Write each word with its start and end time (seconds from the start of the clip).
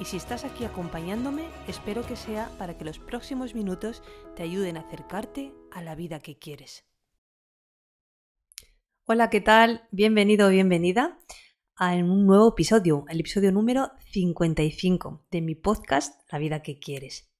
y 0.00 0.04
si 0.04 0.16
estás 0.16 0.44
aquí 0.44 0.64
acompañándome, 0.64 1.44
espero 1.66 2.06
que 2.06 2.14
sea 2.14 2.50
para 2.56 2.78
que 2.78 2.84
los 2.84 2.98
próximos 2.98 3.54
minutos 3.54 4.02
te 4.36 4.44
ayuden 4.44 4.76
a 4.76 4.80
acercarte 4.80 5.52
a 5.72 5.82
la 5.82 5.96
vida 5.96 6.20
que 6.20 6.38
quieres. 6.38 6.84
Hola, 9.06 9.28
¿qué 9.28 9.40
tal? 9.40 9.88
Bienvenido 9.90 10.46
o 10.46 10.50
bienvenida 10.50 11.18
a 11.74 11.94
un 11.94 12.26
nuevo 12.26 12.48
episodio, 12.50 13.06
el 13.08 13.20
episodio 13.20 13.50
número 13.50 13.90
55 14.12 15.26
de 15.30 15.40
mi 15.40 15.54
podcast 15.54 16.20
La 16.30 16.38
vida 16.38 16.62
que 16.62 16.78
quieres. 16.78 17.32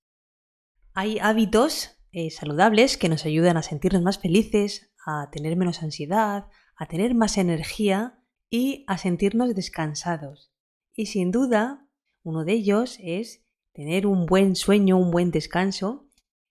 Hay 0.94 1.18
hábitos 1.20 1.96
eh, 2.10 2.30
saludables 2.30 2.96
que 2.96 3.08
nos 3.08 3.24
ayudan 3.24 3.56
a 3.56 3.62
sentirnos 3.62 4.02
más 4.02 4.18
felices, 4.18 4.92
a 5.06 5.30
tener 5.30 5.56
menos 5.56 5.82
ansiedad, 5.82 6.48
a 6.76 6.86
tener 6.86 7.14
más 7.14 7.38
energía 7.38 8.18
y 8.50 8.84
a 8.88 8.98
sentirnos 8.98 9.54
descansados. 9.54 10.52
Y 10.94 11.06
sin 11.06 11.30
duda, 11.30 11.87
uno 12.28 12.44
de 12.44 12.52
ellos 12.52 12.98
es 13.02 13.42
tener 13.72 14.06
un 14.06 14.26
buen 14.26 14.54
sueño, 14.54 14.98
un 14.98 15.10
buen 15.10 15.30
descanso 15.30 16.10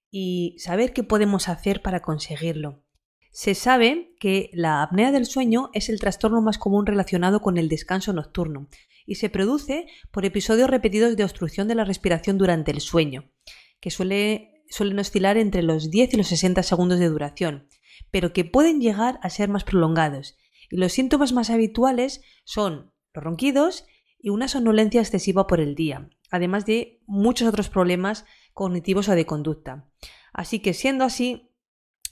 y 0.09 0.55
saber 0.57 0.91
qué 0.91 1.03
podemos 1.03 1.49
hacer 1.49 1.83
para 1.83 2.01
conseguirlo. 2.01 2.83
Se 3.31 3.53
sabe 3.53 4.15
que 4.19 4.49
la 4.53 4.81
apnea 4.81 5.11
del 5.11 5.27
sueño 5.27 5.69
es 5.73 5.89
el 5.89 5.99
trastorno 5.99 6.41
más 6.41 6.57
común 6.57 6.87
relacionado 6.87 7.41
con 7.41 7.59
el 7.59 7.69
descanso 7.69 8.11
nocturno 8.11 8.69
y 9.05 9.15
se 9.15 9.29
produce 9.29 9.85
por 10.09 10.25
episodios 10.25 10.67
repetidos 10.67 11.15
de 11.15 11.23
obstrucción 11.23 11.67
de 11.67 11.75
la 11.75 11.85
respiración 11.85 12.39
durante 12.39 12.71
el 12.71 12.81
sueño, 12.81 13.31
que 13.79 13.91
suele, 13.91 14.63
suelen 14.71 14.97
oscilar 14.97 15.37
entre 15.37 15.61
los 15.61 15.91
10 15.91 16.15
y 16.15 16.17
los 16.17 16.27
60 16.27 16.63
segundos 16.63 16.97
de 16.97 17.09
duración, 17.09 17.67
pero 18.09 18.33
que 18.33 18.45
pueden 18.45 18.81
llegar 18.81 19.19
a 19.21 19.29
ser 19.29 19.49
más 19.49 19.63
prolongados. 19.63 20.37
Y 20.71 20.77
los 20.77 20.91
síntomas 20.91 21.33
más 21.33 21.51
habituales 21.51 22.21
son 22.45 22.91
los 23.13 23.23
ronquidos 23.23 23.85
y 24.19 24.29
una 24.29 24.47
somnolencia 24.47 25.01
excesiva 25.01 25.47
por 25.47 25.59
el 25.59 25.75
día, 25.75 26.09
además 26.31 26.65
de 26.65 27.01
muchos 27.05 27.47
otros 27.47 27.69
problemas 27.69 28.25
cognitivos 28.53 29.09
o 29.09 29.15
de 29.15 29.25
conducta. 29.25 29.89
Así 30.33 30.59
que 30.59 30.73
siendo 30.73 31.03
así 31.03 31.51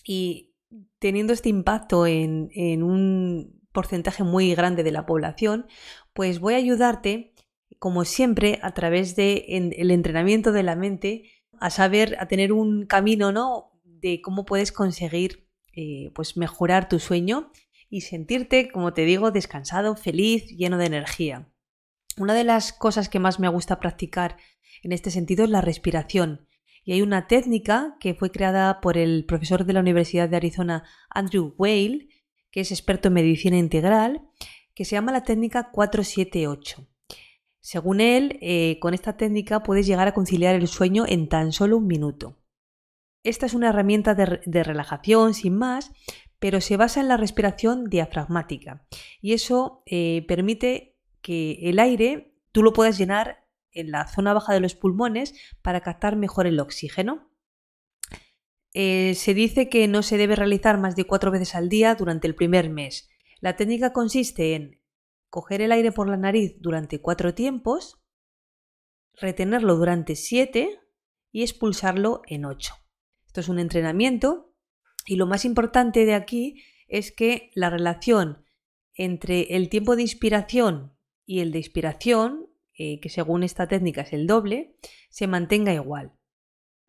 y 0.03 0.55
teniendo 0.99 1.33
este 1.33 1.49
impacto 1.49 2.07
en, 2.07 2.83
un 2.83 3.61
porcentaje 3.71 4.23
muy 4.23 4.55
grande 4.55 4.83
de 4.83 4.91
la 4.91 5.05
población, 5.05 5.67
pues 6.13 6.39
voy 6.39 6.53
a 6.53 6.57
ayudarte, 6.57 7.33
como 7.79 8.05
siempre, 8.05 8.59
a 8.61 8.73
través 8.73 9.15
del 9.15 9.43
el 9.47 9.91
entrenamiento 9.91 10.51
de 10.51 10.63
la 10.63 10.75
mente, 10.75 11.23
a 11.59 11.69
saber, 11.69 12.15
a 12.19 12.27
tener 12.27 12.53
un 12.53 12.85
camino, 12.85 13.31
¿no? 13.31 13.71
De 13.83 14.21
cómo 14.21 14.45
puedes 14.45 14.71
conseguir, 14.71 15.47
eh, 15.73 16.11
pues, 16.15 16.37
mejorar 16.37 16.87
tu 16.89 16.99
sueño 16.99 17.51
y 17.89 18.01
sentirte, 18.01 18.71
como 18.71 18.93
te 18.93 19.05
digo, 19.05 19.31
descansado, 19.31 19.95
feliz, 19.95 20.47
lleno 20.47 20.77
de 20.77 20.85
energía. 20.85 21.49
Una 22.17 22.33
de 22.33 22.45
las 22.45 22.71
cosas 22.71 23.09
que 23.09 23.19
más 23.19 23.39
me 23.39 23.49
gusta 23.49 23.79
practicar 23.79 24.37
en 24.83 24.93
este 24.93 25.11
sentido 25.11 25.43
es 25.43 25.49
la 25.49 25.61
respiración. 25.61 26.47
Y 26.85 26.93
hay 26.93 27.01
una 27.01 27.27
técnica 27.27 27.97
que 27.99 28.13
fue 28.13 28.31
creada 28.31 28.79
por 28.79 28.97
el 28.97 29.25
profesor 29.25 29.65
de 29.65 29.73
la 29.73 29.79
Universidad 29.81 30.29
de 30.29 30.37
Arizona, 30.37 30.83
Andrew 31.09 31.53
Whale, 31.57 32.07
que 32.51 32.61
es 32.61 32.71
experto 32.71 33.09
en 33.09 33.15
medicina 33.15 33.57
integral, 33.57 34.21
que 34.73 34.85
se 34.85 34.95
llama 34.95 35.11
la 35.11 35.23
técnica 35.23 35.71
478. 35.71 36.87
Según 37.59 37.99
él, 37.99 38.37
eh, 38.41 38.77
con 38.79 38.93
esta 38.93 39.17
técnica 39.17 39.63
puedes 39.63 39.87
llegar 39.87 40.07
a 40.07 40.13
conciliar 40.13 40.55
el 40.55 40.67
sueño 40.67 41.05
en 41.07 41.27
tan 41.27 41.51
solo 41.51 41.77
un 41.77 41.87
minuto. 41.87 42.37
Esta 43.23 43.47
es 43.47 43.55
una 43.55 43.69
herramienta 43.69 44.13
de 44.13 44.63
relajación 44.63 45.33
sin 45.33 45.57
más, 45.57 45.91
pero 46.37 46.61
se 46.61 46.77
basa 46.77 47.01
en 47.01 47.07
la 47.07 47.17
respiración 47.17 47.89
diafragmática 47.89 48.85
y 49.19 49.33
eso 49.33 49.81
eh, 49.87 50.23
permite 50.27 50.94
que 51.25 51.57
el 51.63 51.79
aire 51.79 52.35
tú 52.51 52.61
lo 52.61 52.71
puedas 52.71 52.99
llenar 52.99 53.47
en 53.71 53.89
la 53.89 54.07
zona 54.07 54.31
baja 54.31 54.53
de 54.53 54.59
los 54.59 54.75
pulmones 54.75 55.33
para 55.63 55.81
captar 55.81 56.15
mejor 56.15 56.45
el 56.45 56.59
oxígeno. 56.59 57.31
Eh, 58.73 59.15
se 59.15 59.33
dice 59.33 59.67
que 59.67 59.87
no 59.87 60.03
se 60.03 60.17
debe 60.17 60.35
realizar 60.35 60.77
más 60.77 60.95
de 60.95 61.05
cuatro 61.05 61.31
veces 61.31 61.55
al 61.55 61.67
día 61.67 61.95
durante 61.95 62.27
el 62.27 62.35
primer 62.35 62.69
mes. 62.69 63.09
La 63.39 63.55
técnica 63.55 63.91
consiste 63.91 64.53
en 64.53 64.83
coger 65.31 65.63
el 65.63 65.71
aire 65.71 65.91
por 65.91 66.07
la 66.07 66.17
nariz 66.17 66.57
durante 66.59 67.01
cuatro 67.01 67.33
tiempos, 67.33 67.99
retenerlo 69.15 69.77
durante 69.77 70.15
siete 70.15 70.79
y 71.31 71.41
expulsarlo 71.41 72.21
en 72.27 72.45
ocho. 72.45 72.75
Esto 73.25 73.39
es 73.39 73.49
un 73.49 73.57
entrenamiento 73.57 74.53
y 75.07 75.15
lo 75.15 75.25
más 75.25 75.43
importante 75.43 76.05
de 76.05 76.13
aquí 76.13 76.63
es 76.87 77.11
que 77.11 77.49
la 77.55 77.71
relación 77.71 78.45
entre 78.93 79.55
el 79.55 79.69
tiempo 79.69 79.95
de 79.95 80.03
inspiración 80.03 80.94
y 81.25 81.39
el 81.39 81.51
de 81.51 81.59
inspiración, 81.59 82.47
eh, 82.77 82.99
que 82.99 83.09
según 83.09 83.43
esta 83.43 83.67
técnica 83.67 84.01
es 84.01 84.13
el 84.13 84.27
doble, 84.27 84.75
se 85.09 85.27
mantenga 85.27 85.73
igual. 85.73 86.13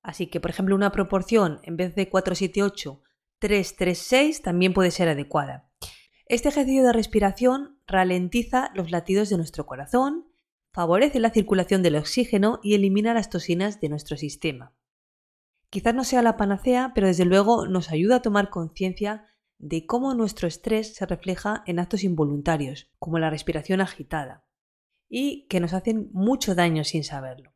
Así 0.03 0.29
que, 0.29 0.41
por 0.41 0.51
ejemplo, 0.51 0.75
una 0.75 0.93
proporción 0.93 1.61
en 1.65 1.77
vez 1.77 1.95
de 1.95 2.09
4, 2.09 2.35
7, 2.35 2.63
8, 2.63 3.03
3, 3.39 3.77
3, 3.77 3.99
6 3.99 4.43
también 4.43 4.73
puede 4.73 4.91
ser 4.91 5.09
adecuada. 5.09 5.71
Este 6.27 6.49
ejercicio 6.49 6.85
de 6.85 6.93
respiración 6.93 7.81
ralentiza 7.87 8.71
los 8.75 8.91
latidos 8.91 9.29
de 9.29 9.37
nuestro 9.37 9.67
corazón, 9.67 10.27
favorece 10.73 11.21
la 11.21 11.31
circulación 11.31 11.83
del 11.83 11.97
oxígeno 11.97 12.61
y 12.63 12.75
elimina 12.75 13.15
las 13.15 13.31
toxinas 13.31 13.81
de 13.81 13.89
nuestro 13.89 14.17
sistema. 14.17 14.75
Quizás 15.71 15.95
no 15.95 16.05
sea 16.05 16.23
la 16.23 16.37
panacea, 16.37 16.93
pero 16.95 17.07
desde 17.07 17.25
luego 17.25 17.67
nos 17.67 17.91
ayuda 17.91 18.17
a 18.17 18.23
tomar 18.23 18.51
conciencia 18.51 19.27
de 19.59 19.87
cómo 19.87 20.15
nuestro 20.15 20.49
estrés 20.49 20.95
se 20.95 21.07
refleja 21.07 21.63
en 21.67 21.79
actos 21.79 22.05
involuntarios, 22.05 22.91
como 22.99 23.19
la 23.19 23.31
respiración 23.31 23.81
agitada, 23.81 24.47
y 25.09 25.47
que 25.49 25.61
nos 25.61 25.73
hacen 25.73 26.11
mucho 26.13 26.55
daño 26.55 26.85
sin 26.85 27.05
saberlo. 27.05 27.55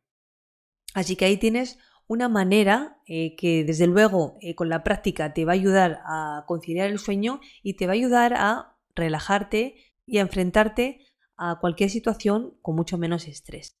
Así 0.93 1.15
que 1.15 1.25
ahí 1.25 1.37
tienes 1.37 1.77
una 2.07 2.27
manera 2.27 3.01
eh, 3.07 3.35
que 3.37 3.63
desde 3.63 3.87
luego 3.87 4.37
eh, 4.41 4.55
con 4.55 4.67
la 4.67 4.83
práctica 4.83 5.33
te 5.33 5.45
va 5.45 5.53
a 5.53 5.55
ayudar 5.55 6.01
a 6.05 6.43
conciliar 6.47 6.89
el 6.89 6.99
sueño 6.99 7.39
y 7.63 7.75
te 7.75 7.87
va 7.87 7.93
a 7.93 7.95
ayudar 7.95 8.33
a 8.33 8.77
relajarte 8.95 9.75
y 10.05 10.17
a 10.17 10.21
enfrentarte 10.21 11.05
a 11.37 11.59
cualquier 11.59 11.89
situación 11.89 12.57
con 12.61 12.75
mucho 12.75 12.97
menos 12.97 13.27
estrés. 13.27 13.77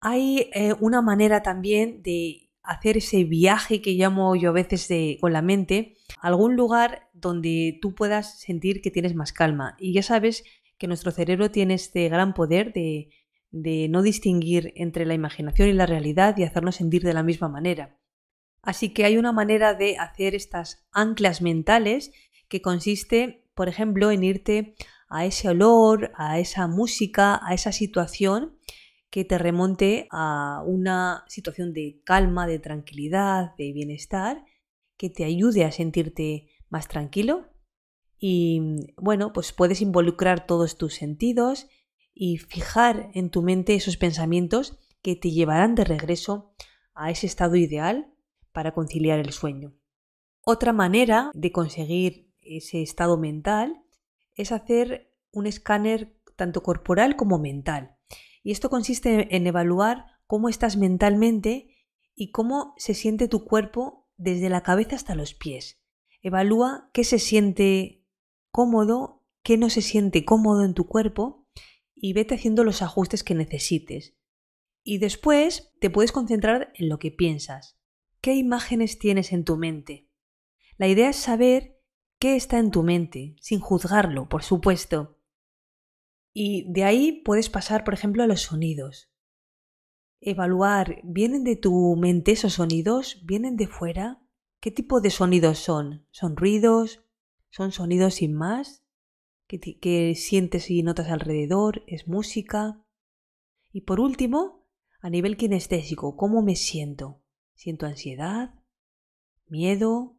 Hay 0.00 0.50
eh, 0.54 0.74
una 0.78 1.02
manera 1.02 1.42
también 1.42 2.02
de 2.02 2.47
hacer 2.68 2.98
ese 2.98 3.24
viaje 3.24 3.80
que 3.80 3.92
llamo 3.92 4.36
yo 4.36 4.50
a 4.50 4.52
veces 4.52 4.88
de, 4.88 5.16
con 5.20 5.32
la 5.32 5.40
mente, 5.40 5.96
algún 6.20 6.54
lugar 6.54 7.08
donde 7.14 7.78
tú 7.80 7.94
puedas 7.94 8.40
sentir 8.40 8.82
que 8.82 8.90
tienes 8.90 9.14
más 9.14 9.32
calma. 9.32 9.74
Y 9.78 9.94
ya 9.94 10.02
sabes 10.02 10.44
que 10.76 10.86
nuestro 10.86 11.10
cerebro 11.10 11.50
tiene 11.50 11.74
este 11.74 12.10
gran 12.10 12.34
poder 12.34 12.74
de, 12.74 13.08
de 13.50 13.88
no 13.88 14.02
distinguir 14.02 14.74
entre 14.76 15.06
la 15.06 15.14
imaginación 15.14 15.70
y 15.70 15.72
la 15.72 15.86
realidad 15.86 16.36
y 16.36 16.44
hacernos 16.44 16.76
sentir 16.76 17.02
de 17.02 17.14
la 17.14 17.22
misma 17.22 17.48
manera. 17.48 17.98
Así 18.60 18.90
que 18.90 19.06
hay 19.06 19.16
una 19.16 19.32
manera 19.32 19.72
de 19.72 19.96
hacer 19.96 20.34
estas 20.34 20.86
anclas 20.92 21.40
mentales 21.40 22.12
que 22.48 22.60
consiste, 22.60 23.48
por 23.54 23.70
ejemplo, 23.70 24.10
en 24.10 24.24
irte 24.24 24.74
a 25.08 25.24
ese 25.24 25.48
olor, 25.48 26.12
a 26.16 26.38
esa 26.38 26.66
música, 26.68 27.40
a 27.42 27.54
esa 27.54 27.72
situación 27.72 28.58
que 29.10 29.24
te 29.24 29.38
remonte 29.38 30.06
a 30.10 30.62
una 30.66 31.24
situación 31.28 31.72
de 31.72 32.00
calma, 32.04 32.46
de 32.46 32.58
tranquilidad, 32.58 33.54
de 33.56 33.72
bienestar, 33.72 34.44
que 34.96 35.08
te 35.08 35.24
ayude 35.24 35.64
a 35.64 35.72
sentirte 35.72 36.48
más 36.68 36.88
tranquilo. 36.88 37.48
Y 38.18 38.92
bueno, 38.96 39.32
pues 39.32 39.52
puedes 39.52 39.80
involucrar 39.80 40.46
todos 40.46 40.76
tus 40.76 40.94
sentidos 40.94 41.68
y 42.12 42.38
fijar 42.38 43.10
en 43.14 43.30
tu 43.30 43.42
mente 43.42 43.74
esos 43.74 43.96
pensamientos 43.96 44.78
que 45.02 45.14
te 45.16 45.30
llevarán 45.30 45.74
de 45.74 45.84
regreso 45.84 46.52
a 46.94 47.10
ese 47.10 47.26
estado 47.26 47.54
ideal 47.56 48.12
para 48.52 48.74
conciliar 48.74 49.20
el 49.20 49.32
sueño. 49.32 49.72
Otra 50.44 50.72
manera 50.72 51.30
de 51.34 51.52
conseguir 51.52 52.32
ese 52.40 52.82
estado 52.82 53.16
mental 53.16 53.84
es 54.34 54.50
hacer 54.50 55.14
un 55.30 55.46
escáner 55.46 56.16
tanto 56.36 56.62
corporal 56.62 57.16
como 57.16 57.38
mental. 57.38 57.97
Y 58.42 58.52
esto 58.52 58.70
consiste 58.70 59.34
en 59.36 59.46
evaluar 59.46 60.06
cómo 60.26 60.48
estás 60.48 60.76
mentalmente 60.76 61.76
y 62.14 62.30
cómo 62.30 62.74
se 62.76 62.94
siente 62.94 63.28
tu 63.28 63.44
cuerpo 63.44 64.08
desde 64.16 64.50
la 64.50 64.62
cabeza 64.62 64.96
hasta 64.96 65.14
los 65.14 65.34
pies. 65.34 65.80
Evalúa 66.22 66.90
qué 66.92 67.04
se 67.04 67.18
siente 67.18 68.04
cómodo, 68.50 69.24
qué 69.42 69.56
no 69.56 69.70
se 69.70 69.82
siente 69.82 70.24
cómodo 70.24 70.64
en 70.64 70.74
tu 70.74 70.86
cuerpo 70.86 71.46
y 71.94 72.12
vete 72.12 72.34
haciendo 72.34 72.64
los 72.64 72.82
ajustes 72.82 73.22
que 73.22 73.34
necesites. 73.34 74.16
Y 74.82 74.98
después 74.98 75.74
te 75.80 75.90
puedes 75.90 76.12
concentrar 76.12 76.72
en 76.74 76.88
lo 76.88 76.98
que 76.98 77.10
piensas. 77.10 77.78
¿qué 78.20 78.34
imágenes 78.34 78.98
tienes 78.98 79.32
en 79.32 79.44
tu 79.44 79.56
mente? 79.56 80.08
La 80.76 80.88
idea 80.88 81.10
es 81.10 81.16
saber 81.16 81.80
qué 82.18 82.36
está 82.36 82.58
en 82.58 82.70
tu 82.70 82.82
mente, 82.82 83.36
sin 83.40 83.60
juzgarlo, 83.60 84.28
por 84.28 84.42
supuesto. 84.42 85.17
Y 86.32 86.70
de 86.72 86.84
ahí 86.84 87.22
puedes 87.24 87.48
pasar, 87.48 87.84
por 87.84 87.94
ejemplo, 87.94 88.22
a 88.22 88.26
los 88.26 88.42
sonidos. 88.42 89.10
Evaluar, 90.20 91.00
¿vienen 91.04 91.44
de 91.44 91.56
tu 91.56 91.94
mente 91.96 92.32
esos 92.32 92.54
sonidos? 92.54 93.20
¿Vienen 93.24 93.56
de 93.56 93.68
fuera? 93.68 94.20
¿Qué 94.60 94.72
tipo 94.72 95.00
de 95.00 95.10
sonidos 95.10 95.58
son? 95.58 96.06
¿Son 96.10 96.36
ruidos? 96.36 97.04
¿Son 97.50 97.70
sonidos 97.70 98.14
sin 98.14 98.34
más? 98.34 98.84
¿Qué, 99.46 100.14
sientes 100.16 100.70
y 100.70 100.82
notas 100.82 101.08
alrededor? 101.08 101.84
¿Es 101.86 102.08
música? 102.08 102.84
Y 103.72 103.82
por 103.82 104.00
último, 104.00 104.66
a 105.00 105.08
nivel 105.08 105.36
kinestésico, 105.36 106.16
¿cómo 106.16 106.42
me 106.42 106.56
siento? 106.56 107.22
¿Siento 107.54 107.86
ansiedad? 107.86 108.54
¿Miedo? 109.46 110.16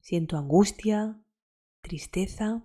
¿Siento 0.00 0.36
angustia? 0.36 1.22
¿Tristeza? 1.80 2.64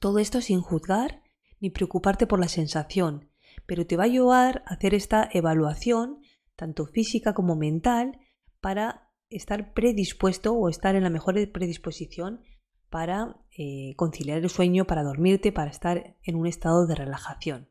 Todo 0.00 0.18
esto 0.20 0.40
sin 0.40 0.60
juzgar 0.60 1.21
ni 1.62 1.70
preocuparte 1.70 2.26
por 2.26 2.40
la 2.40 2.48
sensación, 2.48 3.30
pero 3.66 3.86
te 3.86 3.96
va 3.96 4.02
a 4.02 4.06
ayudar 4.06 4.64
a 4.66 4.74
hacer 4.74 4.94
esta 4.94 5.28
evaluación, 5.32 6.20
tanto 6.56 6.86
física 6.86 7.34
como 7.34 7.54
mental, 7.54 8.18
para 8.60 9.12
estar 9.30 9.72
predispuesto 9.72 10.54
o 10.54 10.68
estar 10.68 10.96
en 10.96 11.04
la 11.04 11.10
mejor 11.10 11.36
predisposición 11.52 12.42
para 12.90 13.36
eh, 13.56 13.94
conciliar 13.96 14.38
el 14.38 14.50
sueño, 14.50 14.86
para 14.86 15.04
dormirte, 15.04 15.52
para 15.52 15.70
estar 15.70 16.16
en 16.24 16.34
un 16.34 16.48
estado 16.48 16.84
de 16.86 16.96
relajación. 16.96 17.68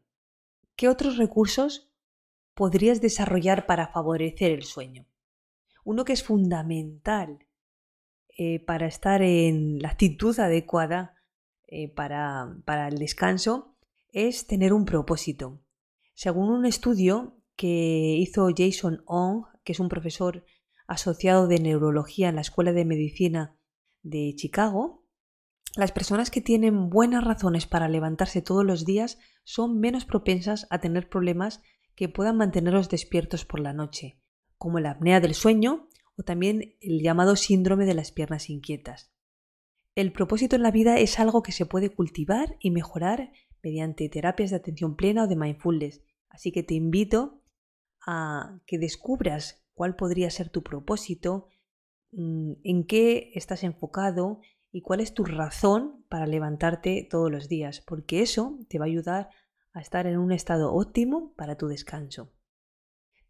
¿Qué 0.78 0.88
otros 0.88 1.18
recursos 1.18 1.92
podrías 2.56 3.02
desarrollar 3.02 3.66
para 3.66 3.88
favorecer 3.90 4.52
el 4.52 4.64
sueño? 4.64 5.06
Uno 5.84 6.06
que 6.06 6.14
es 6.14 6.24
fundamental 6.24 7.46
eh, 8.38 8.64
para 8.64 8.88
estar 8.88 9.22
en 9.22 9.80
la 9.82 9.90
actitud 9.90 10.40
adecuada 10.40 11.14
eh, 11.68 11.94
para, 11.94 12.56
para 12.64 12.88
el 12.88 12.98
descanso 12.98 13.71
es 14.12 14.48
tener 14.48 14.74
un 14.74 14.86
propósito. 14.86 15.64
Según 16.14 16.50
un 16.50 16.66
estudio 16.66 17.38
que 17.56 18.16
hizo 18.18 18.50
Jason 18.56 19.04
Ong, 19.06 19.46
que 19.64 19.72
es 19.74 19.80
un 19.80 19.90
profesor 19.90 20.46
asociado 20.88 21.48
de 21.48 21.60
neurología 21.60 22.30
en 22.30 22.36
la 22.36 22.42
Escuela 22.42 22.74
de 22.74 22.86
Medicina 22.86 23.58
de 24.04 24.34
Chicago, 24.36 25.06
las 25.76 25.94
personas 25.94 26.32
que 26.32 26.42
tienen 26.42 26.90
buenas 26.90 27.24
razones 27.24 27.66
para 27.66 27.88
levantarse 27.88 28.42
todos 28.42 28.66
los 28.66 28.86
días 28.86 29.20
son 29.44 29.80
menos 29.80 30.06
propensas 30.06 30.68
a 30.70 30.80
tener 30.80 31.08
problemas 31.08 31.62
que 31.96 32.10
puedan 32.10 32.38
mantenerlos 32.38 32.90
despiertos 32.90 33.46
por 33.46 33.62
la 33.62 33.74
noche, 33.74 34.20
como 34.58 34.80
la 34.80 34.92
apnea 34.92 35.22
del 35.22 35.34
sueño 35.34 35.88
o 36.18 36.24
también 36.24 36.76
el 36.82 37.02
llamado 37.02 37.38
síndrome 37.38 37.86
de 37.86 37.94
las 37.94 38.12
piernas 38.12 38.50
inquietas. 38.50 39.14
El 39.96 40.12
propósito 40.12 40.56
en 40.56 40.64
la 40.64 40.72
vida 40.72 40.98
es 41.00 41.20
algo 41.20 41.42
que 41.42 41.52
se 41.52 41.66
puede 41.66 41.90
cultivar 41.90 42.58
y 42.60 42.72
mejorar 42.72 43.32
mediante 43.64 44.10
terapias 44.10 44.50
de 44.50 44.58
atención 44.58 44.96
plena 44.96 45.24
o 45.24 45.28
de 45.28 45.36
mindfulness, 45.36 46.02
así 46.30 46.52
que 46.52 46.64
te 46.64 46.74
invito 46.74 47.42
a 48.06 48.60
que 48.66 48.78
descubras 48.78 49.64
cuál 49.74 49.96
podría 49.96 50.30
ser 50.30 50.50
tu 50.50 50.64
propósito, 50.64 51.48
mm, 52.12 52.54
en 52.64 52.86
qué 52.86 53.32
estás 53.36 53.64
enfocado 53.64 54.42
y 54.72 54.82
cuál 54.82 55.02
es 55.02 55.14
tu 55.14 55.24
razón 55.26 56.06
para 56.10 56.26
levantarte 56.26 57.08
todos 57.10 57.32
los 57.32 57.48
días, 57.48 57.82
porque 57.82 58.22
eso 58.22 58.60
te 58.70 58.80
va 58.80 58.86
a 58.86 58.88
ayudar 58.88 59.30
a 59.74 59.82
estar 59.82 60.08
en 60.08 60.18
un 60.18 60.32
estado 60.32 60.74
óptimo 60.74 61.34
para 61.36 61.58
tu 61.58 61.68
descanso. 61.68 62.34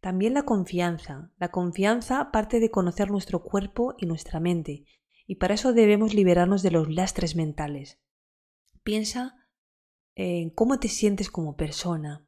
También 0.00 0.34
la 0.34 0.42
confianza. 0.42 1.30
La 1.38 1.52
confianza 1.52 2.32
parte 2.32 2.58
de 2.58 2.70
conocer 2.70 3.10
nuestro 3.10 3.42
cuerpo 3.42 3.94
y 3.98 4.06
nuestra 4.06 4.40
mente, 4.40 4.84
y 5.26 5.36
para 5.36 5.54
eso 5.54 5.72
debemos 5.72 6.14
liberarnos 6.14 6.62
de 6.62 6.72
los 6.72 6.90
lastres 6.90 7.36
mentales. 7.36 8.00
Piensa 8.82 9.41
en 10.14 10.50
cómo 10.50 10.78
te 10.78 10.88
sientes 10.88 11.30
como 11.30 11.56
persona, 11.56 12.26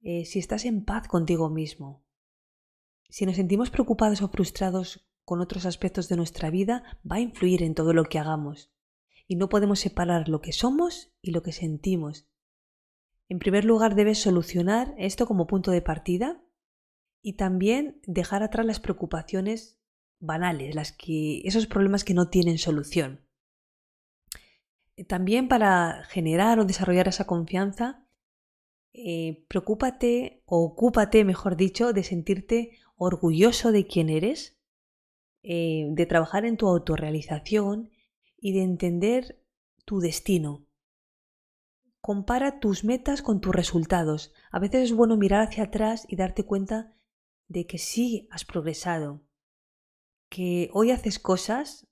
eh, 0.00 0.24
si 0.24 0.38
estás 0.38 0.64
en 0.64 0.84
paz 0.84 1.08
contigo 1.08 1.50
mismo. 1.50 2.04
Si 3.08 3.24
nos 3.26 3.36
sentimos 3.36 3.70
preocupados 3.70 4.22
o 4.22 4.28
frustrados 4.28 5.08
con 5.24 5.40
otros 5.40 5.66
aspectos 5.66 6.08
de 6.08 6.16
nuestra 6.16 6.50
vida 6.50 6.82
va 7.10 7.16
a 7.16 7.20
influir 7.20 7.62
en 7.62 7.74
todo 7.74 7.92
lo 7.92 8.04
que 8.04 8.18
hagamos. 8.18 8.72
Y 9.26 9.36
no 9.36 9.48
podemos 9.48 9.80
separar 9.80 10.28
lo 10.28 10.40
que 10.40 10.52
somos 10.52 11.12
y 11.20 11.32
lo 11.32 11.42
que 11.42 11.52
sentimos. 11.52 12.28
En 13.28 13.38
primer 13.38 13.64
lugar, 13.64 13.94
debes 13.94 14.18
solucionar 14.18 14.94
esto 14.96 15.26
como 15.26 15.46
punto 15.46 15.70
de 15.70 15.82
partida 15.82 16.42
y 17.20 17.34
también 17.34 18.00
dejar 18.06 18.42
atrás 18.42 18.64
las 18.64 18.80
preocupaciones 18.80 19.78
banales, 20.18 20.74
las 20.74 20.92
que, 20.92 21.40
esos 21.44 21.66
problemas 21.66 22.04
que 22.04 22.14
no 22.14 22.30
tienen 22.30 22.58
solución. 22.58 23.27
También 25.06 25.48
para 25.48 26.04
generar 26.08 26.58
o 26.58 26.64
desarrollar 26.64 27.08
esa 27.08 27.26
confianza, 27.26 28.04
eh, 28.92 29.44
preocúpate 29.48 30.42
o 30.44 30.64
ocúpate, 30.64 31.24
mejor 31.24 31.56
dicho, 31.56 31.92
de 31.92 32.02
sentirte 32.02 32.72
orgulloso 32.96 33.70
de 33.70 33.86
quién 33.86 34.08
eres 34.08 34.58
eh, 35.42 35.86
de 35.90 36.06
trabajar 36.06 36.44
en 36.44 36.56
tu 36.56 36.66
autorrealización 36.66 37.90
y 38.36 38.52
de 38.52 38.62
entender 38.62 39.42
tu 39.84 40.00
destino. 40.00 40.66
Compara 42.00 42.60
tus 42.60 42.84
metas 42.84 43.22
con 43.22 43.40
tus 43.40 43.54
resultados. 43.54 44.32
A 44.50 44.58
veces 44.58 44.84
es 44.84 44.92
bueno 44.92 45.16
mirar 45.16 45.46
hacia 45.46 45.64
atrás 45.64 46.06
y 46.08 46.16
darte 46.16 46.44
cuenta 46.44 46.94
de 47.46 47.66
que 47.66 47.78
sí 47.78 48.28
has 48.30 48.44
progresado, 48.44 49.22
que 50.28 50.70
hoy 50.72 50.90
haces 50.90 51.18
cosas 51.18 51.87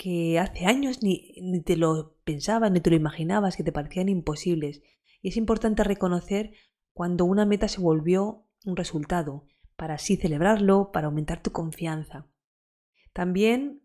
que 0.00 0.38
hace 0.38 0.64
años 0.64 1.02
ni, 1.02 1.34
ni, 1.42 1.60
te 1.60 1.76
lo 1.76 2.16
pensabas, 2.24 2.72
ni 2.72 2.80
te 2.80 2.88
lo 2.88 2.96
imaginabas, 2.96 3.54
que 3.54 3.62
te 3.62 3.70
parecían 3.70 4.08
imposibles. 4.08 4.80
Y 5.20 5.28
es 5.28 5.36
importante 5.36 5.84
reconocer 5.84 6.52
cuando 6.94 7.26
una 7.26 7.44
meta 7.44 7.68
se 7.68 7.82
volvió 7.82 8.46
un 8.64 8.76
resultado, 8.76 9.46
para 9.76 9.94
así 9.94 10.16
celebrarlo, 10.16 10.90
para 10.90 11.08
aumentar 11.08 11.42
tu 11.42 11.52
confianza. 11.52 12.26
También, 13.12 13.82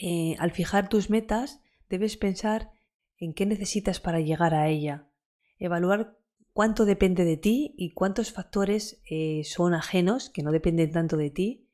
eh, 0.00 0.34
al 0.40 0.50
fijar 0.50 0.88
tus 0.88 1.08
metas, 1.08 1.60
debes 1.88 2.16
pensar 2.16 2.72
en 3.16 3.32
qué 3.32 3.46
necesitas 3.46 4.00
para 4.00 4.18
llegar 4.18 4.54
a 4.54 4.68
ella, 4.68 5.06
evaluar 5.56 6.18
cuánto 6.52 6.84
depende 6.84 7.24
de 7.24 7.36
ti 7.36 7.76
y 7.78 7.92
cuántos 7.92 8.32
factores 8.32 9.00
eh, 9.08 9.42
son 9.44 9.74
ajenos, 9.74 10.30
que 10.30 10.42
no 10.42 10.50
dependen 10.50 10.90
tanto 10.90 11.16
de 11.16 11.30
ti, 11.30 11.68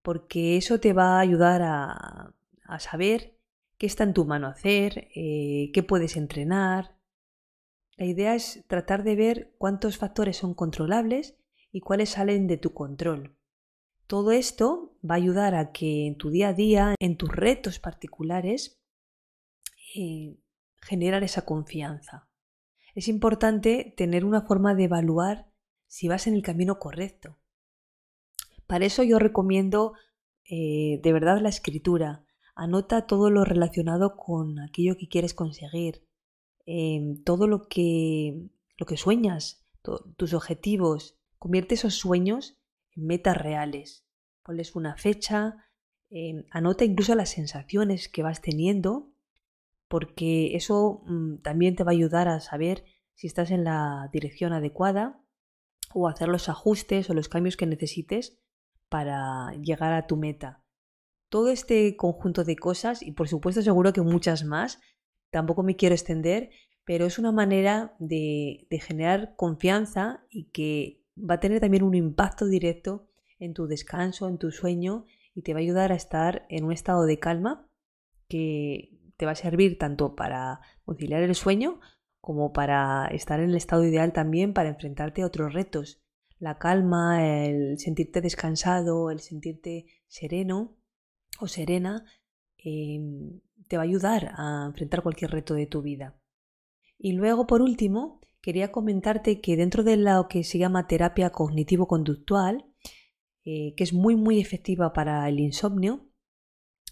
porque 0.00 0.56
eso 0.56 0.80
te 0.80 0.94
va 0.94 1.18
a 1.18 1.20
ayudar 1.20 1.60
a, 1.62 2.34
saber 2.78 3.38
qué 3.78 3.86
está 3.86 4.04
en 4.04 4.14
tu 4.14 4.24
mano 4.24 4.46
hacer, 4.46 5.08
eh, 5.14 5.70
qué 5.72 5.82
puedes 5.82 6.16
entrenar. 6.16 6.98
La 7.96 8.04
idea 8.04 8.34
es 8.34 8.64
tratar 8.68 9.02
de 9.02 9.16
ver 9.16 9.54
cuántos 9.58 9.96
factores 9.96 10.36
son 10.36 10.54
controlables 10.54 11.36
y 11.72 11.80
cuáles 11.80 12.10
salen 12.10 12.46
de 12.46 12.58
tu 12.58 12.74
control. 12.74 13.36
Todo 14.06 14.32
esto 14.32 14.96
va 15.08 15.14
a 15.14 15.18
ayudar 15.18 15.54
a 15.54 15.72
que 15.72 16.06
en 16.06 16.16
tu 16.16 16.30
día 16.30 16.48
a 16.48 16.52
día, 16.54 16.94
en 16.98 17.16
tus 17.16 17.30
retos 17.30 17.78
particulares, 17.78 18.80
eh, 19.94 20.38
generar 20.80 21.24
esa 21.24 21.44
confianza. 21.44 22.28
Es 22.94 23.08
importante 23.08 23.94
tener 23.96 24.24
una 24.24 24.42
forma 24.42 24.74
de 24.74 24.84
evaluar 24.84 25.50
si 25.86 26.08
vas 26.08 26.26
en 26.26 26.34
el 26.34 26.42
camino 26.42 26.78
correcto. 26.78 27.38
Para 28.66 28.84
eso 28.84 29.02
yo 29.02 29.18
recomiendo 29.18 29.94
eh, 30.44 31.00
de 31.02 31.12
verdad 31.12 31.40
la 31.40 31.48
escritura. 31.48 32.24
Anota 32.58 33.06
todo 33.06 33.30
lo 33.30 33.44
relacionado 33.44 34.16
con 34.16 34.58
aquello 34.58 34.96
que 34.96 35.06
quieres 35.06 35.32
conseguir, 35.32 36.02
em, 36.66 37.22
todo 37.22 37.46
lo 37.46 37.68
que, 37.68 38.50
lo 38.76 38.84
que 38.84 38.96
sueñas, 38.96 39.64
tus 40.16 40.34
objetivos. 40.34 41.16
Convierte 41.38 41.76
esos 41.76 41.94
sueños 41.94 42.58
metas 42.96 43.36
reales. 43.36 44.04
Ponles 44.42 44.74
una 44.74 44.96
fecha, 44.96 45.68
eh, 46.10 46.46
anota 46.50 46.84
incluso 46.84 47.14
las 47.14 47.28
sensaciones 47.30 48.08
que 48.08 48.24
vas 48.24 48.42
teniendo, 48.42 49.12
porque 49.86 50.56
eso 50.56 51.02
mm, 51.06 51.36
también 51.42 51.76
te 51.76 51.84
va 51.84 51.92
a 51.92 51.94
ayudar 51.94 52.26
a 52.26 52.40
saber 52.40 52.84
si 53.14 53.28
estás 53.28 53.52
en 53.52 53.62
la 53.62 54.10
dirección 54.12 54.52
adecuada 54.52 55.22
o 55.94 56.08
hacer 56.08 56.26
los 56.26 56.48
ajustes 56.48 57.08
o 57.08 57.14
los 57.14 57.28
cambios 57.28 57.56
que 57.56 57.66
necesites 57.66 58.36
para 58.88 59.52
llegar 59.62 59.92
a 59.92 60.08
tu 60.08 60.16
meta. 60.16 60.64
Todo 61.28 61.50
este 61.50 61.96
conjunto 61.96 62.44
de 62.44 62.56
cosas, 62.56 63.02
y 63.02 63.12
por 63.12 63.28
supuesto 63.28 63.62
seguro 63.62 63.92
que 63.92 64.00
muchas 64.00 64.44
más, 64.44 64.80
tampoco 65.30 65.62
me 65.62 65.76
quiero 65.76 65.94
extender, 65.94 66.50
pero 66.84 67.06
es 67.06 67.18
una 67.18 67.32
manera 67.32 67.94
de, 67.98 68.66
de 68.70 68.80
generar 68.80 69.34
confianza 69.36 70.24
y 70.30 70.50
que 70.50 71.04
va 71.18 71.34
a 71.34 71.40
tener 71.40 71.60
también 71.60 71.82
un 71.82 71.94
impacto 71.94 72.46
directo 72.46 73.08
en 73.38 73.52
tu 73.52 73.66
descanso, 73.66 74.28
en 74.28 74.38
tu 74.38 74.50
sueño 74.50 75.04
y 75.34 75.42
te 75.42 75.52
va 75.52 75.60
a 75.60 75.62
ayudar 75.62 75.92
a 75.92 75.96
estar 75.96 76.46
en 76.48 76.64
un 76.64 76.72
estado 76.72 77.04
de 77.04 77.18
calma 77.18 77.68
que 78.28 78.98
te 79.16 79.26
va 79.26 79.32
a 79.32 79.36
servir 79.36 79.78
tanto 79.78 80.14
para 80.14 80.60
conciliar 80.84 81.22
el 81.22 81.34
sueño 81.34 81.80
como 82.20 82.52
para 82.52 83.06
estar 83.08 83.40
en 83.40 83.50
el 83.50 83.56
estado 83.56 83.84
ideal 83.84 84.12
también 84.12 84.52
para 84.52 84.70
enfrentarte 84.70 85.22
a 85.22 85.26
otros 85.26 85.52
retos. 85.52 86.00
La 86.38 86.58
calma, 86.58 87.46
el 87.46 87.78
sentirte 87.78 88.20
descansado, 88.20 89.10
el 89.10 89.20
sentirte 89.20 89.86
sereno 90.06 90.77
o 91.40 91.48
serena, 91.48 92.04
em, 92.58 93.40
te 93.68 93.76
va 93.76 93.82
a 93.82 93.86
ayudar 93.86 94.32
a 94.36 94.64
enfrentar 94.66 95.02
cualquier 95.02 95.30
reto 95.30 95.54
de 95.54 95.66
tu 95.66 95.82
vida. 95.82 96.18
Y 96.98 97.12
luego, 97.12 97.46
por 97.46 97.62
último, 97.62 98.20
quería 98.40 98.72
comentarte 98.72 99.40
que 99.40 99.56
dentro 99.56 99.84
de 99.84 99.96
lo 99.96 100.28
que 100.28 100.44
se 100.44 100.58
llama 100.58 100.86
terapia 100.86 101.30
cognitivo-conductual, 101.30 102.64
eh, 103.44 103.74
que 103.76 103.84
es 103.84 103.92
muy 103.92 104.16
muy 104.16 104.40
efectiva 104.40 104.92
para 104.92 105.28
el 105.28 105.40
insomnio, 105.40 106.08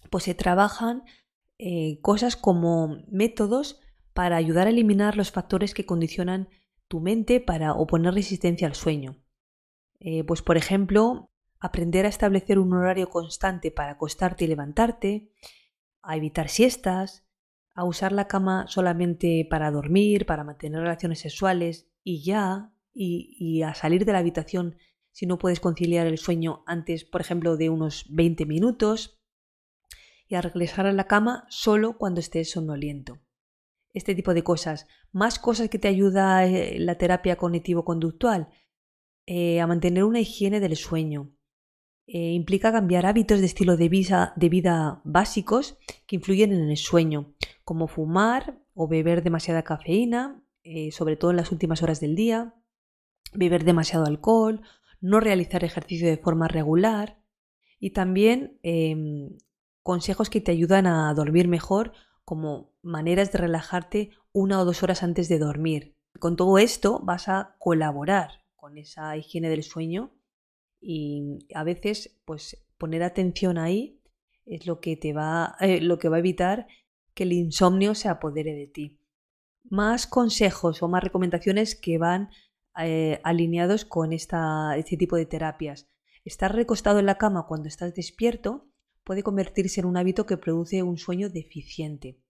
pues 0.09 0.23
se 0.25 0.35
trabajan 0.35 1.03
eh, 1.59 1.99
cosas 2.01 2.35
como 2.35 2.97
métodos 3.09 3.79
para 4.13 4.37
ayudar 4.37 4.67
a 4.67 4.69
eliminar 4.69 5.17
los 5.17 5.31
factores 5.31 5.73
que 5.73 5.85
condicionan 5.85 6.49
tu 6.87 7.01
mente 7.01 7.39
para 7.39 7.73
oponer 7.73 8.13
resistencia 8.13 8.67
al 8.67 8.75
sueño. 8.75 9.17
Eh, 9.99 10.23
pues 10.23 10.41
por 10.41 10.57
ejemplo, 10.57 11.31
aprender 11.59 12.05
a 12.05 12.09
establecer 12.09 12.59
un 12.59 12.73
horario 12.73 13.09
constante 13.09 13.71
para 13.71 13.91
acostarte 13.91 14.45
y 14.45 14.47
levantarte, 14.47 15.31
a 16.01 16.15
evitar 16.15 16.49
siestas, 16.49 17.27
a 17.73 17.83
usar 17.83 18.11
la 18.11 18.27
cama 18.27 18.65
solamente 18.67 19.45
para 19.49 19.69
dormir, 19.71 20.25
para 20.25 20.43
mantener 20.43 20.81
relaciones 20.81 21.19
sexuales 21.19 21.87
y 22.03 22.23
ya, 22.23 22.73
y, 22.93 23.61
a 23.61 23.75
salir 23.75 24.05
de 24.05 24.13
la 24.13 24.19
habitación 24.19 24.77
si 25.11 25.27
no 25.27 25.37
puedes 25.37 25.59
conciliar 25.59 26.07
el 26.07 26.17
sueño 26.17 26.63
antes, 26.65 27.05
por 27.05 27.21
ejemplo, 27.21 27.55
de 27.57 27.69
unos 27.69 28.05
20 28.09 28.45
minutos, 28.45 29.19
y 30.27 30.35
a 30.35 30.41
regresar 30.41 30.87
a 30.87 30.93
la 30.93 31.05
cama 31.05 31.45
solo 31.49 31.97
cuando 31.97 32.19
estés 32.19 32.51
somnoliento. 32.51 33.19
Este 33.93 34.15
tipo 34.15 34.33
de 34.33 34.43
cosas. 34.43 34.87
Más 35.11 35.39
cosas 35.39 35.69
que 35.69 35.79
te 35.79 35.87
ayuda 35.87 36.45
eh, 36.45 36.77
la 36.79 36.97
terapia 36.97 37.37
cognitivo-conductual. 37.37 38.49
Eh, 39.25 39.61
a 39.61 39.67
mantener 39.67 40.03
una 40.03 40.19
higiene 40.19 40.59
del 40.59 40.75
sueño. 40.75 41.36
Eh, 42.07 42.31
implica 42.31 42.71
cambiar 42.71 43.05
hábitos 43.05 43.39
de 43.39 43.45
estilo 43.45 43.77
de 43.77 43.89
vida, 43.89 45.01
básicos 45.03 45.77
que 46.05 46.15
influyen 46.15 46.53
en 46.53 46.69
el 46.69 46.77
sueño, 46.77 47.33
como 47.63 47.87
fumar 47.87 48.59
o 48.73 48.87
beber 48.87 49.23
demasiada 49.23 49.63
cafeína, 49.63 50.43
sobre 50.91 51.15
todo 51.15 51.31
en 51.31 51.37
las 51.37 51.51
últimas 51.51 51.81
horas 51.81 52.01
del 52.01 52.15
día, 52.15 52.53
beber 53.33 53.63
demasiado 53.63 54.05
alcohol, 54.05 54.61
no 55.01 55.19
realizar 55.19 55.63
ejercicio 55.63 56.07
de 56.07 56.17
forma 56.17 56.47
regular 56.47 57.21
y 57.79 57.91
también 57.91 58.59
em, 58.63 59.37
consejos 59.83 60.29
que 60.29 60.41
te 60.41 60.51
ayudan 60.51 60.87
a 60.87 61.13
dormir 61.13 61.47
mejor 61.47 61.93
como 62.25 62.73
maneras 62.81 63.31
de 63.31 63.37
relajarte 63.37 64.09
una 64.33 64.59
o 64.59 64.65
dos 64.65 64.83
horas 64.83 65.03
antes 65.03 65.29
de 65.29 65.39
dormir. 65.39 65.95
Con 66.19 66.35
todo 66.35 66.57
esto 66.57 66.99
vas 67.03 67.29
a 67.29 67.55
colaborar 67.59 68.43
con 68.55 68.77
esa 68.77 69.15
higiene 69.15 69.49
del 69.49 69.63
sueño 69.63 70.11
y 70.79 71.39
a 71.53 71.63
veces 71.63 72.19
pues 72.25 72.65
poner 72.77 73.03
atención 73.03 73.57
ahí 73.57 74.01
es 74.45 74.65
lo 74.65 74.79
que 74.79 74.95
te 74.95 75.13
va 75.13 75.55
eh, 75.59 75.81
lo 75.81 75.97
que 75.97 76.09
va 76.09 76.17
a 76.17 76.19
evitar 76.19 76.67
que 77.13 77.23
el 77.23 77.33
insomnio 77.33 77.95
se 77.95 78.09
apodere 78.09 78.53
de 78.53 78.67
ti. 78.67 78.99
Más 79.63 80.07
consejos 80.07 80.83
o 80.83 80.87
más 80.87 81.03
recomendaciones 81.03 81.75
que 81.75 81.97
van 81.97 82.29
eh, 82.79 83.19
alineados 83.23 83.85
con 83.85 84.13
esta, 84.13 84.77
este 84.77 84.97
tipo 84.97 85.15
de 85.15 85.25
terapias. 85.25 85.89
Estar 86.23 86.55
recostado 86.55 86.99
en 86.99 87.07
la 87.07 87.17
cama 87.17 87.47
cuando 87.47 87.67
estás 87.67 87.95
despierto 87.95 88.69
puede 89.03 89.23
convertirse 89.23 89.79
en 89.79 89.87
un 89.87 89.97
hábito 89.97 90.25
que 90.25 90.37
produce 90.37 90.83
un 90.83 90.97
sueño 90.97 91.29
deficiente. 91.29 92.21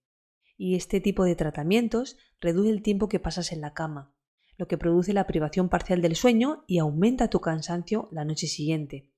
Y 0.56 0.76
este 0.76 1.02
tipo 1.02 1.26
de 1.26 1.36
tratamientos 1.36 2.18
reduce 2.40 2.70
el 2.70 2.82
tiempo 2.82 3.10
que 3.10 3.20
pasas 3.20 3.52
en 3.52 3.62
la 3.62 3.74
cama, 3.74 4.16
lo 4.58 4.68
que 4.68 4.78
produce 4.78 5.14
la 5.14 5.28
privación 5.28 5.70
parcial 5.70 6.02
del 6.02 6.16
sueño 6.16 6.64
y 6.68 6.80
aumenta 6.80 7.30
tu 7.30 7.40
cansancio 7.40 8.10
la 8.12 8.26
noche 8.26 8.48
siguiente. 8.48 9.12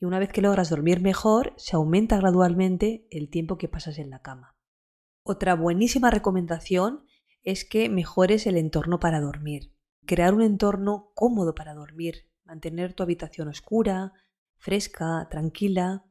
Y 0.00 0.04
una 0.04 0.18
vez 0.18 0.30
que 0.30 0.42
logras 0.42 0.70
dormir 0.70 1.00
mejor, 1.00 1.54
se 1.56 1.76
aumenta 1.76 2.16
gradualmente 2.18 3.06
el 3.10 3.28
tiempo 3.30 3.58
que 3.58 3.68
pasas 3.68 3.98
en 3.98 4.10
la 4.10 4.22
cama. 4.22 4.56
Otra 5.22 5.54
buenísima 5.54 6.10
recomendación 6.10 7.04
es 7.42 7.64
que 7.64 7.88
mejores 7.88 8.46
el 8.46 8.56
entorno 8.56 8.98
para 8.98 9.20
dormir. 9.20 9.74
Crear 10.06 10.32
un 10.32 10.42
entorno 10.42 11.12
cómodo 11.14 11.54
para 11.54 11.74
dormir, 11.74 12.30
mantener 12.44 12.94
tu 12.94 13.02
habitación 13.02 13.48
oscura, 13.48 14.12
fresca, 14.56 15.28
tranquila, 15.30 16.04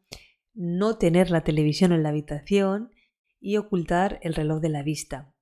no 0.53 0.97
tener 0.97 1.31
la 1.31 1.43
televisión 1.43 1.91
en 1.91 2.03
la 2.03 2.09
habitación 2.09 2.91
y 3.39 3.57
ocultar 3.57 4.19
el 4.21 4.35
reloj 4.35 4.61
de 4.61 4.69
la 4.69 4.83
vista. 4.83 5.33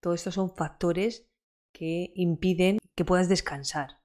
Todos 0.00 0.20
estos 0.20 0.34
son 0.34 0.54
factores 0.54 1.28
que 1.72 2.12
impiden 2.14 2.78
que 2.94 3.04
puedas 3.04 3.28
descansar. 3.28 4.00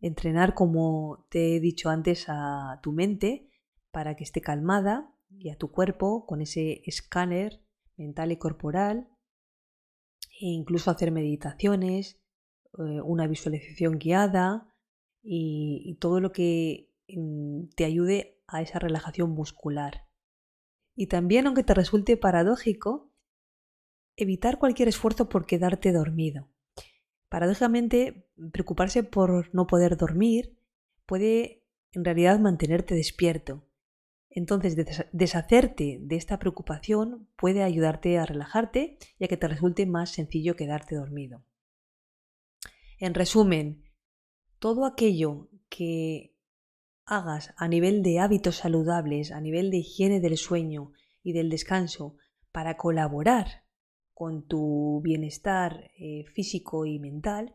Entrenar, 0.00 0.54
como 0.54 1.26
te 1.30 1.56
he 1.56 1.60
dicho 1.60 1.90
antes, 1.90 2.26
a 2.28 2.78
tu 2.82 2.92
mente 2.92 3.50
para 3.90 4.14
que 4.14 4.24
esté 4.24 4.40
calmada 4.40 5.12
y 5.30 5.50
a 5.50 5.56
tu 5.56 5.70
cuerpo 5.70 6.24
con 6.26 6.40
ese 6.40 6.82
escáner 6.84 7.62
mental 7.96 8.30
y 8.30 8.36
corporal. 8.36 9.08
E 10.40 10.46
incluso 10.46 10.90
hacer 10.90 11.10
meditaciones, 11.10 12.20
eh, 12.78 13.00
una 13.02 13.26
visualización 13.26 13.98
guiada 13.98 14.72
y 15.22 15.96
todo 16.00 16.20
lo 16.20 16.32
que 16.32 16.92
mm, 17.08 17.70
te 17.74 17.84
ayude 17.84 18.40
a 18.46 18.62
esa 18.62 18.78
relajación 18.78 19.30
muscular. 19.30 20.08
Y 20.94 21.06
también, 21.06 21.46
aunque 21.46 21.62
te 21.62 21.74
resulte 21.74 22.16
paradójico, 22.16 23.07
evitar 24.18 24.58
cualquier 24.58 24.88
esfuerzo 24.88 25.28
por 25.28 25.46
quedarte 25.46 25.92
dormido. 25.92 26.48
Paradójicamente, 27.28 28.26
preocuparse 28.52 29.04
por 29.04 29.54
no 29.54 29.66
poder 29.66 29.96
dormir 29.96 30.58
puede 31.06 31.64
en 31.92 32.04
realidad 32.04 32.38
mantenerte 32.40 32.94
despierto. 32.94 33.64
Entonces, 34.28 34.76
deshacerte 35.12 35.98
de 36.02 36.16
esta 36.16 36.38
preocupación 36.38 37.28
puede 37.36 37.62
ayudarte 37.62 38.18
a 38.18 38.26
relajarte 38.26 38.98
y 39.18 39.24
a 39.24 39.28
que 39.28 39.36
te 39.36 39.48
resulte 39.48 39.86
más 39.86 40.10
sencillo 40.10 40.56
quedarte 40.56 40.96
dormido. 40.96 41.44
En 42.98 43.14
resumen, 43.14 43.84
todo 44.58 44.84
aquello 44.84 45.48
que 45.68 46.34
hagas 47.04 47.54
a 47.56 47.68
nivel 47.68 48.02
de 48.02 48.18
hábitos 48.18 48.56
saludables, 48.56 49.30
a 49.32 49.40
nivel 49.40 49.70
de 49.70 49.78
higiene 49.78 50.20
del 50.20 50.36
sueño 50.36 50.92
y 51.22 51.32
del 51.32 51.48
descanso 51.48 52.16
para 52.52 52.76
colaborar 52.76 53.67
con 54.18 54.48
tu 54.48 55.00
bienestar 55.00 55.92
eh, 55.96 56.24
físico 56.34 56.86
y 56.86 56.98
mental, 56.98 57.54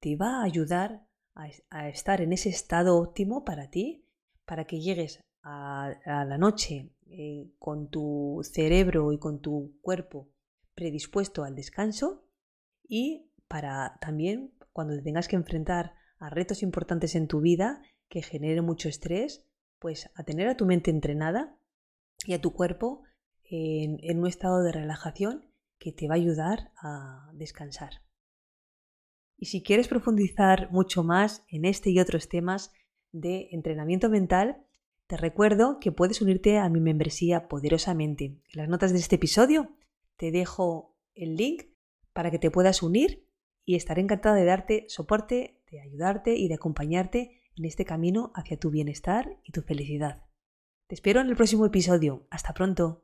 te 0.00 0.16
va 0.16 0.40
a 0.40 0.44
ayudar 0.44 1.06
a, 1.34 1.88
estar 1.88 2.20
en 2.20 2.34
ese 2.34 2.50
estado 2.50 2.98
óptimo 2.98 3.42
para 3.42 3.70
ti, 3.70 4.04
para 4.44 4.66
que 4.66 4.82
llegues 4.82 5.20
a, 5.42 5.94
la 6.04 6.36
noche 6.36 6.90
eh, 7.06 7.50
con 7.58 7.88
tu 7.88 8.40
cerebro 8.42 9.12
y 9.12 9.18
con 9.18 9.40
tu 9.40 9.78
cuerpo 9.80 10.28
predispuesto 10.74 11.42
al 11.42 11.54
descanso 11.54 12.28
y 12.86 13.30
para 13.48 13.96
también 14.02 14.52
cuando 14.74 14.94
te 14.96 15.00
tengas 15.00 15.26
que 15.26 15.36
enfrentar 15.36 15.94
a 16.18 16.28
retos 16.28 16.62
importantes 16.62 17.14
en 17.14 17.28
tu 17.28 17.40
vida 17.40 17.80
que 18.10 18.20
genere 18.20 18.60
mucho 18.60 18.90
estrés, 18.90 19.46
pues 19.78 20.10
a 20.14 20.22
tener 20.24 20.48
a 20.48 20.56
tu 20.58 20.66
mente 20.66 20.90
entrenada 20.90 21.56
y 22.26 22.34
a 22.34 22.42
tu 22.42 22.52
cuerpo 22.52 23.04
en, 23.44 23.96
en 24.02 24.18
un 24.18 24.26
estado 24.26 24.62
de 24.62 24.72
relajación 24.72 25.53
que 25.84 25.92
te 25.92 26.08
va 26.08 26.14
a 26.14 26.16
ayudar 26.16 26.72
a 26.80 27.30
descansar. 27.34 28.00
Y 29.36 29.46
si 29.46 29.62
quieres 29.62 29.86
profundizar 29.86 30.72
mucho 30.72 31.04
más 31.04 31.44
en 31.48 31.66
este 31.66 31.90
y 31.90 32.00
otros 32.00 32.30
temas 32.30 32.72
de 33.12 33.48
entrenamiento 33.52 34.08
mental, 34.08 34.64
te 35.06 35.18
recuerdo 35.18 35.78
que 35.80 35.92
puedes 35.92 36.22
unirte 36.22 36.56
a 36.56 36.70
mi 36.70 36.80
membresía 36.80 37.48
poderosamente. 37.48 38.24
En 38.24 38.40
las 38.54 38.70
notas 38.70 38.94
de 38.94 38.98
este 38.98 39.16
episodio 39.16 39.76
te 40.16 40.30
dejo 40.30 40.96
el 41.14 41.36
link 41.36 41.64
para 42.14 42.30
que 42.30 42.38
te 42.38 42.50
puedas 42.50 42.82
unir 42.82 43.28
y 43.66 43.74
estaré 43.74 44.00
encantada 44.00 44.36
de 44.36 44.46
darte 44.46 44.86
soporte, 44.88 45.60
de 45.70 45.82
ayudarte 45.82 46.34
y 46.34 46.48
de 46.48 46.54
acompañarte 46.54 47.42
en 47.56 47.66
este 47.66 47.84
camino 47.84 48.32
hacia 48.34 48.58
tu 48.58 48.70
bienestar 48.70 49.38
y 49.44 49.52
tu 49.52 49.60
felicidad. 49.60 50.24
Te 50.86 50.94
espero 50.94 51.20
en 51.20 51.28
el 51.28 51.36
próximo 51.36 51.66
episodio. 51.66 52.26
Hasta 52.30 52.54
pronto. 52.54 53.03